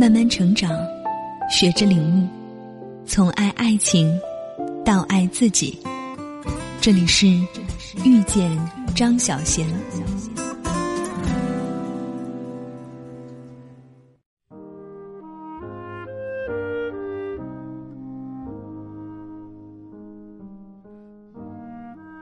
[0.00, 0.72] 慢慢成长，
[1.50, 2.26] 学着领悟，
[3.04, 4.18] 从爱爱情
[4.82, 5.78] 到爱自己。
[6.80, 7.26] 这里是
[8.02, 8.50] 遇见
[8.96, 9.66] 张小贤。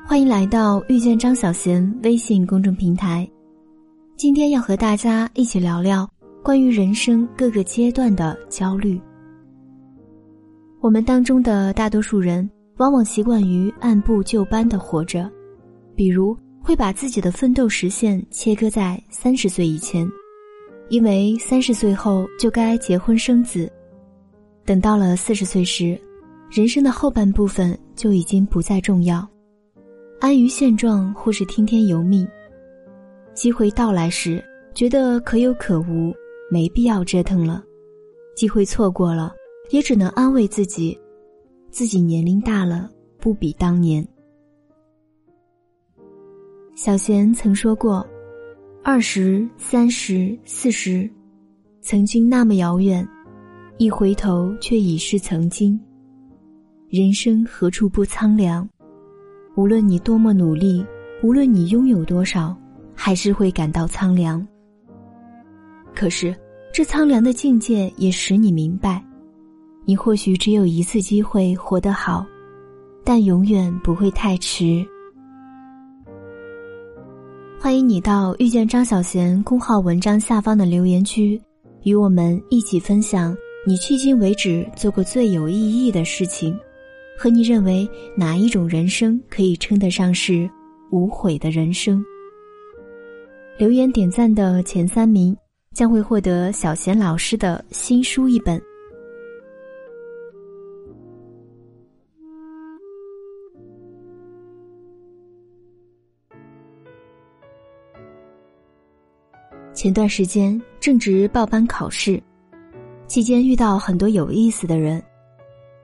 [0.04, 3.24] 欢迎来到遇见张小贤微信公众平台。
[4.16, 6.10] 今天要和大家一起聊聊
[6.48, 8.98] 关于人生各个阶段的焦虑。
[10.80, 15.30] 我们当中的大多数人往往习惯于按部就班的活着，
[15.94, 20.10] 比如会把自己的奋斗实现切割在三十岁以前，
[20.88, 23.70] 因为三十岁后就该结婚生子。
[24.64, 26.00] 等到了四十岁时，
[26.50, 29.28] 人生的后半部分就已经不再重要。
[30.18, 32.26] 安于现状，或是听天由命。
[33.34, 36.10] 机会到来时，觉得可有可无，
[36.50, 37.62] 没必要折腾了；
[38.34, 39.34] 机会错过了，
[39.70, 40.98] 也只能安慰自己，
[41.70, 44.06] 自己年龄大了，不比当年。
[46.74, 48.06] 小贤曾说过
[48.84, 51.10] ：“二十三十四十，
[51.80, 53.06] 曾经那么遥远，
[53.78, 55.78] 一回头却已是曾经。
[56.88, 58.68] 人生何处不苍凉？”
[59.56, 60.86] 无论你多么努力，
[61.20, 62.56] 无论你拥有多少，
[62.94, 64.46] 还是会感到苍凉。
[65.98, 66.32] 可是，
[66.72, 69.04] 这苍凉的境界也使你明白，
[69.84, 72.24] 你或许只有一次机会活得好，
[73.04, 74.86] 但永远不会太迟。
[77.58, 81.40] 欢迎你到遇见张小贤公号文章下方的留言区，
[81.82, 86.56] 与我们一起分享你迄今为止做过最有意义的事情。
[87.18, 90.48] 和你认为哪一种人生可以称得上是
[90.92, 92.00] 无悔的人生？
[93.58, 95.36] 留言点赞的前三名
[95.74, 98.60] 将会获得小贤老师的新书一本。
[109.72, 112.20] 前段时间正值报班考试，
[113.06, 115.00] 期间遇到很多有意思的人。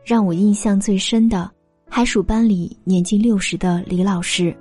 [0.05, 1.51] 让我印象最深的，
[1.89, 4.55] 还属班里年近六十的李老师。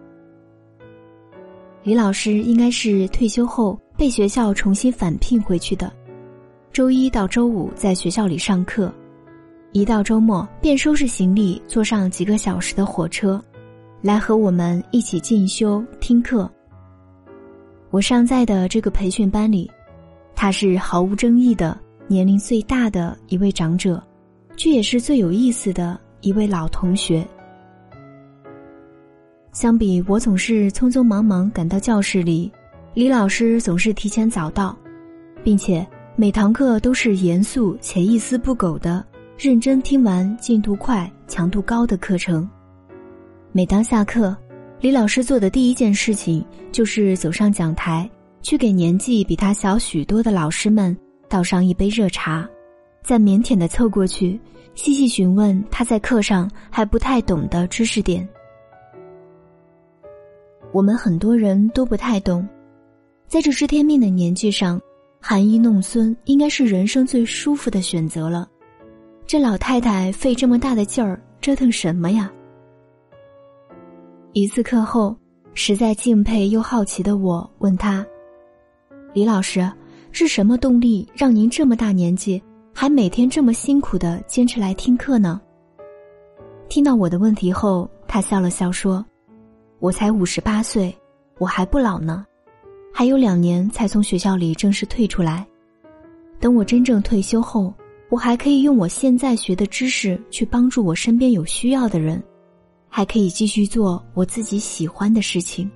[1.82, 5.92] 李老师应该是退休后被学校重新返聘回去的，
[6.72, 8.94] 周一到周五在学校里上课，
[9.72, 13.44] 一到周末便收拾行李，坐上几个小时的火车，
[14.02, 16.50] 来和我们一起进修听课。
[17.90, 19.70] 我上在的这个培训班里，
[20.36, 24.04] 他是毫无争议的年龄最大的一位长者。
[24.56, 27.28] 却也是最有意思的一位老同学。
[29.52, 32.52] 相比我总是匆匆忙忙赶到教室里，
[32.96, 34.78] 李老师总是提前早到，
[35.44, 39.04] 并且每堂课都是严肃且一丝不苟的
[39.36, 42.48] 认真听完进度快、强度高的课程。
[43.52, 44.38] 每当下课，
[44.80, 48.08] 李老师做的第一件事情就是走上讲台，
[48.44, 50.96] 去给年纪比他小许多的老师们
[51.28, 52.48] 倒上一杯热茶。
[53.02, 54.40] 再腼腆的凑过去，
[54.76, 58.28] 细细询问他在课上还不太懂的知识点。
[60.72, 62.48] 我们很多人都不太懂，
[63.28, 64.80] 在这知天命的年纪上，
[65.20, 68.48] 含饴弄孙应该是人生最舒服的选择了。
[69.26, 72.32] 这老太太费这么大的劲儿折腾什么呀？
[74.34, 75.16] 一次课后，
[75.54, 78.06] 实在敬佩又好奇的我问他
[79.14, 79.72] ：“李老师，
[80.12, 82.42] 是什么动力让您这么大年纪？”
[82.76, 85.40] 还每天这么辛苦的坚持来听课呢。
[86.68, 89.06] 听到我的问题后，他笑了笑说
[89.78, 90.92] ：“我才五十八岁，
[91.38, 92.26] 我还不老呢，
[92.94, 95.46] 还有两年才从学校里正式退出来。
[96.40, 97.74] 等我真正退休后，
[98.10, 102.22] 我还可以用我现在学的知识去帮助我身边有需要的人，
[102.88, 105.70] 还可以继续做我自己喜欢的事情。”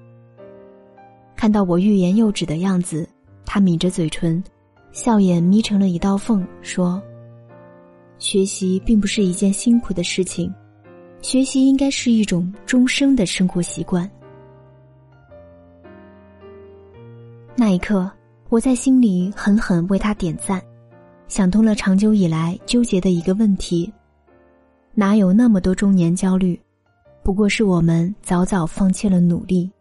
[1.35, 3.07] 看到我欲言又止的样子，
[3.45, 4.41] 他抿着嘴唇。
[4.93, 6.99] 笑眼眯成了一道缝，说
[8.17, 10.51] ：“学习并不是一件辛苦的事情，
[11.21, 14.09] 学习应该是一种终生的生活习惯。”
[17.59, 18.07] 那一刻，
[18.49, 20.61] 我在心里狠狠为他点赞，
[21.27, 23.91] 想通了长久以来纠结的一个问题：
[24.93, 26.59] 哪有那么多中年焦虑？
[27.23, 29.71] 不过是我们早早放弃了努力。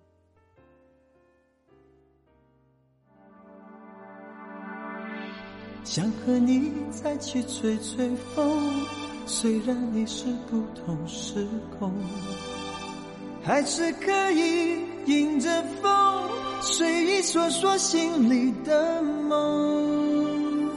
[5.85, 8.59] 想和你再去吹吹风，
[9.27, 11.47] 虽然你是不同时
[11.79, 11.93] 空，
[13.47, 14.77] 还是可以
[15.07, 16.29] 迎着风，
[16.61, 20.69] 随意说说心里的梦。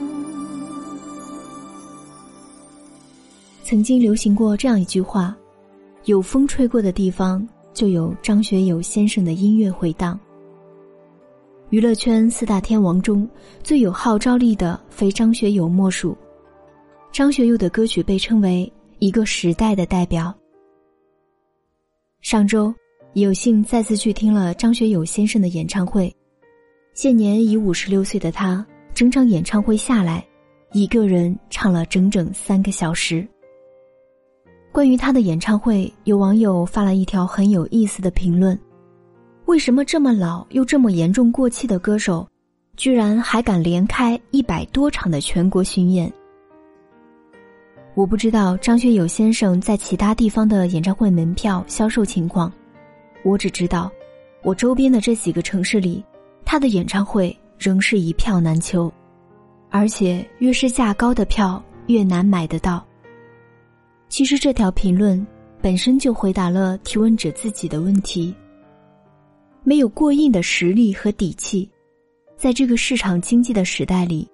[3.64, 5.36] 曾经流行过这样一句话
[6.06, 7.44] ：“有风吹过的地方，
[7.74, 10.16] 就有张学友先生的音乐回荡。”
[11.70, 13.28] 娱乐圈四大天王中
[13.64, 16.16] 最有号召力的，非张学友莫属。
[17.10, 20.32] 张学友的歌曲被称为一个时代的代表。
[22.20, 22.72] 上周
[23.14, 26.14] 有幸再次去听了张学友先生的演唱会，
[26.92, 30.24] 现年已五十六岁的他，整场演唱会下来，
[30.72, 33.26] 一个人唱了整整三个小时。
[34.70, 38.56] 关于他的演唱会，有网友发了一条很有意思的评论：
[39.46, 42.28] 为什么这么老又这么严重过气的歌手，
[42.76, 46.12] 居然还敢连开一百多场的全国巡演？
[47.94, 52.50] 我不知道张学友先生在其他地方的演唱会门票销售情况，
[53.24, 53.90] 我只知道，
[54.42, 56.02] 我周边的这几个城市里，
[56.44, 58.90] 他的演唱会仍是一票难求，
[59.70, 62.86] 而且越是价高的票越难买得到。
[64.08, 65.24] 其实这条评论
[65.60, 68.32] 本身就回答了提问者自己的问题：
[69.64, 71.68] 没有过硬的实力和底气，
[72.36, 74.28] 在这个市场经济的时代里。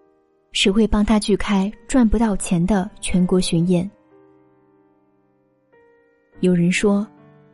[0.53, 3.89] 谁会帮他去开赚不到钱的全国巡演？
[6.41, 7.07] 有人说，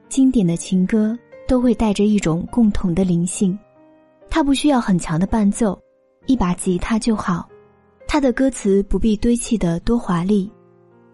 [0.09, 3.59] 经典的情歌都会带着一种共同的灵性，
[4.31, 5.81] 它不需要很强的伴奏，
[6.27, 7.49] 一把吉他就好。
[8.07, 10.51] 它的歌词不必堆砌的多华丽，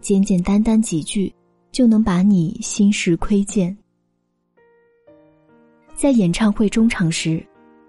[0.01, 1.33] 简简单单几句
[1.71, 3.75] 就能把你心事窥见。
[5.95, 7.45] 在演唱会中场时，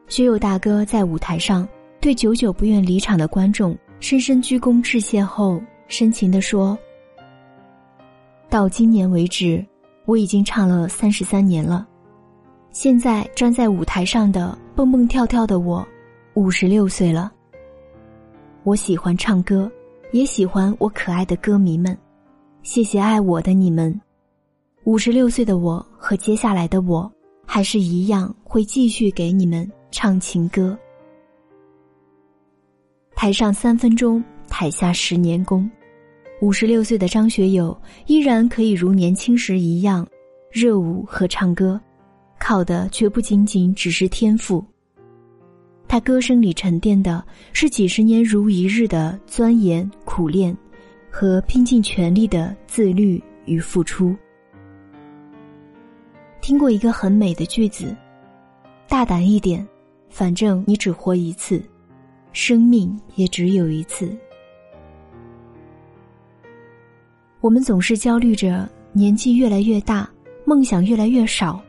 [0.09, 1.67] 学友大哥在舞台上
[2.01, 3.77] 对久久不愿离场的观众。
[4.01, 6.79] 深深鞠躬致谢后，深情地说
[8.49, 9.63] ：“到今年为止，
[10.07, 11.87] 我已经唱了三十三年了。
[12.71, 15.87] 现在站在舞台上的蹦蹦跳跳的我，
[16.33, 17.31] 五十六岁了。
[18.63, 19.71] 我喜欢唱歌，
[20.13, 21.95] 也喜欢我可爱的歌迷们。
[22.63, 24.01] 谢谢爱我的你们。
[24.85, 27.13] 五十六岁的我和接下来的我，
[27.45, 30.75] 还是一样会继续给你们唱情歌。”
[33.21, 35.71] 台上三分钟，台下十年功。
[36.41, 40.09] 五十六岁的张学友依然可以如年轻时一样
[40.51, 41.79] 热舞和唱歌，
[42.39, 44.65] 靠的绝不仅仅只是天赋。
[45.87, 47.23] 他歌声里沉淀的
[47.53, 50.57] 是几十年如一日的钻研苦练，
[51.11, 54.17] 和拼尽全力的自律与付出。
[56.41, 57.95] 听过一个很美的句子
[58.89, 59.69] ：“大胆一点，
[60.09, 61.63] 反正你只活一次。”
[62.33, 64.17] 生命也只有一次。
[67.41, 70.09] 我们总是焦虑着年纪越来越大，
[70.45, 71.61] 梦想越来越少，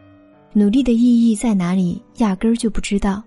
[0.54, 2.02] 努力的意义在哪里？
[2.18, 3.24] 压根儿就不知道。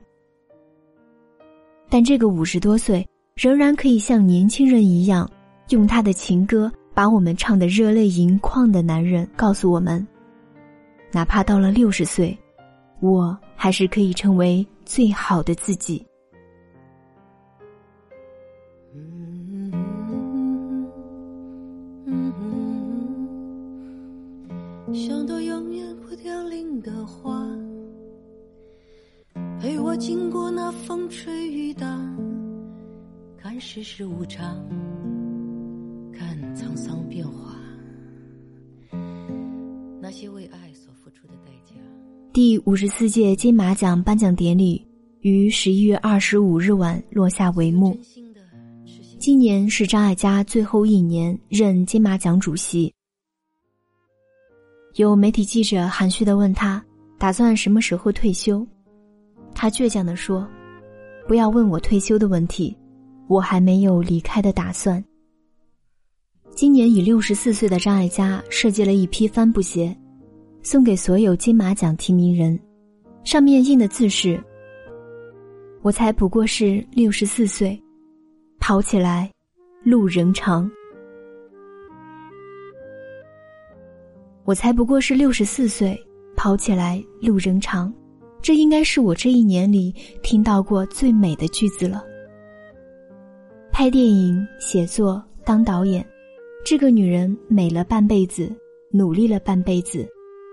[1.88, 5.30] 但这个五十多岁仍然可以像年轻人一样，
[5.70, 10.06] 用他的情歌把我们唱得热泪盈眶的男人，告诉我们：
[11.10, 12.36] 哪怕到了六十岁，
[13.00, 16.04] 我还是可以成为最好的自己。
[29.96, 31.86] 经过那风吹雨打，
[33.38, 34.60] 看世事无常，
[36.12, 37.56] 看沧桑变化，
[40.00, 41.76] 那些为爱所付出的代价。
[42.32, 44.84] 第五十四届金马奖颁奖典礼
[45.20, 47.96] 于十一月二十五日晚落下帷幕。
[49.20, 52.92] 今年是张艾嘉最后一年任金马奖主席。
[54.96, 56.84] 有媒体记者含蓄的问他
[57.16, 58.66] ：“打算什么时候退休？”
[59.64, 60.46] 他倔强的说
[61.26, 62.76] ：“不要问我退休的问题，
[63.28, 65.02] 我还没有离开的打算。”
[66.54, 69.96] 今年已六十四岁的张艾嘉设计了一批帆布鞋，
[70.62, 72.60] 送给所有金马奖提名人，
[73.24, 74.38] 上面印的字是
[75.80, 77.82] ：“我才不过是六十四岁，
[78.60, 79.32] 跑起来，
[79.82, 80.70] 路仍长。”
[84.44, 85.98] 我才不过是六十四岁，
[86.36, 87.90] 跑起来路仍长，
[88.44, 92.04] 这应该是我这一年里听到过最美的句子了。
[93.72, 96.04] 拍电影、写作、当导演，
[96.62, 98.54] 这个女人美了半辈子，
[98.90, 100.06] 努力了半辈子，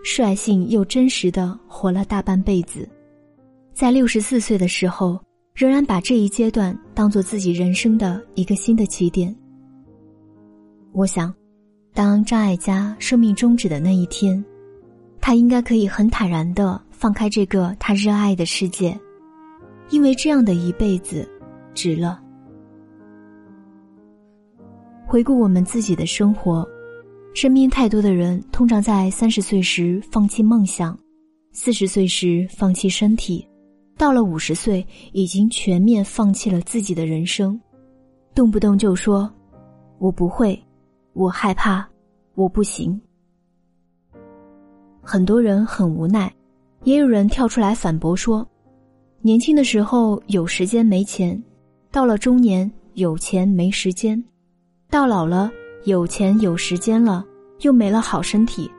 [0.06, 2.88] 率性又真实的活了大半辈子，
[3.74, 5.20] 在六十四岁的时候，
[5.54, 9.36] 仍然把这一阶段当做自己人生的一个新的起点。
[10.94, 11.34] 我想。
[11.94, 14.42] 当张艾嘉生命终止的那一天，
[15.20, 18.96] 他应该可以很坦然的放开这个他热爱的世界，
[19.90, 21.28] 因为这样的一辈子，
[21.74, 22.22] 值了。
[25.08, 26.64] 回顾我们自己的生活，
[27.34, 30.96] 身边太多的人，通常在三十岁时放弃梦想，
[31.52, 33.50] 四十岁时放弃身体，
[33.98, 37.60] 到了五十岁，已经全面放弃了自己的人生，
[38.36, 39.28] 动不动就说
[39.98, 40.64] ：“我不会，
[41.14, 41.84] 我害怕，
[42.36, 43.02] 我不行。”
[45.02, 46.32] 很多人很无奈，
[46.84, 48.48] 也有人跳出来反驳说
[49.22, 51.42] ：“年轻的时候有时间没钱，
[51.92, 54.24] 到了中年有钱没时间，
[54.90, 55.52] 到老了。”
[55.86, 57.26] 有钱有时间了，
[57.62, 58.70] 又没了好身体，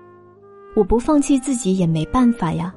[0.76, 2.72] 我不放弃自己也没办法呀。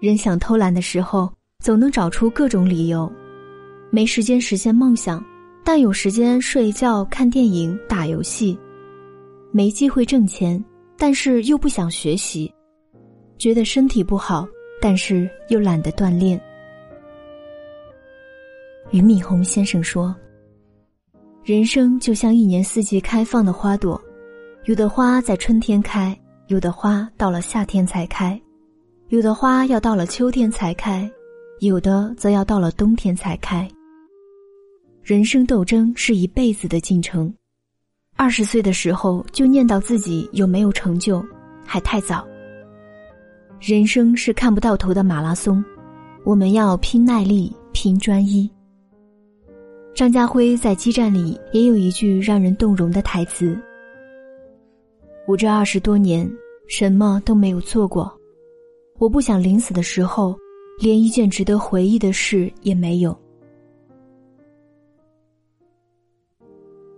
[0.00, 3.08] 人想偷懒的时候，总能找出各种理由：
[3.90, 5.24] 没时间实现梦想，
[5.62, 8.58] 但有时间睡觉、看电影、打游戏；
[9.52, 10.60] 没机会挣钱，
[10.98, 12.50] 但是又不想学习；
[13.38, 14.46] 觉得身体不好，
[14.80, 16.40] 但是又懒得锻炼。
[18.90, 20.14] 俞敏洪先生说。
[21.44, 24.02] 人生就像一年四季开放的花朵，
[24.64, 28.40] 有的花在春天开，有的花到了夏天才开，
[29.10, 31.08] 有的花要到了秋天才开，
[31.60, 33.68] 有的则要到了冬天才开。
[35.04, 37.32] 人生斗争是一辈子的进程，
[38.16, 41.22] 二十岁的时候就念叨自己有没有成就，
[41.66, 42.26] 还太早。
[43.60, 45.62] 人生是看不到头的马拉松，
[46.24, 48.50] 我们要拼耐力，拼专一。
[49.94, 53.58] 张家辉在激战里也有一句让人动容的台词
[55.28, 56.30] ：“我这二十多年
[56.68, 58.10] 什么都没有做过，
[58.98, 60.34] 我不想临死的时候
[60.80, 63.16] 连一件值得回忆的事也没有。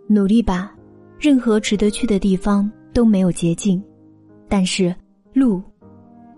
[0.08, 0.74] 努力吧，
[1.18, 3.82] 任何值得去的地方都没有捷径，
[4.48, 4.94] 但是
[5.32, 5.62] 路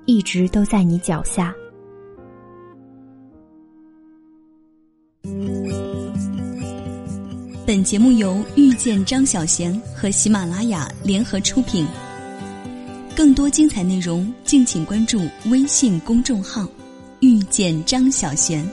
[0.07, 1.55] 一直都在你脚下。”
[7.67, 11.87] 本节目由遇见张小贤和喜马拉雅联合出品。
[13.15, 15.21] 更多精彩内容，敬请关注
[15.51, 16.67] 微信公众号
[17.21, 18.67] “遇见张小贤”。